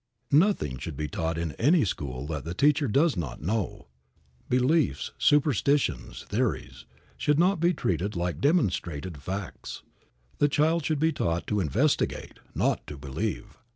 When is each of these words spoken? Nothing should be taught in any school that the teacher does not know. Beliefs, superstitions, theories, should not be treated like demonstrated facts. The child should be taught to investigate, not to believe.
Nothing 0.31 0.79
should 0.79 0.97
be 0.97 1.07
taught 1.07 1.37
in 1.37 1.51
any 1.61 1.85
school 1.85 2.25
that 2.25 2.43
the 2.43 2.55
teacher 2.55 2.87
does 2.87 3.15
not 3.15 3.39
know. 3.39 3.85
Beliefs, 4.49 5.11
superstitions, 5.19 6.23
theories, 6.23 6.85
should 7.17 7.37
not 7.37 7.59
be 7.59 7.71
treated 7.71 8.15
like 8.15 8.41
demonstrated 8.41 9.21
facts. 9.21 9.83
The 10.39 10.49
child 10.49 10.83
should 10.85 10.97
be 10.99 11.11
taught 11.11 11.45
to 11.45 11.59
investigate, 11.59 12.39
not 12.55 12.87
to 12.87 12.97
believe. 12.97 13.59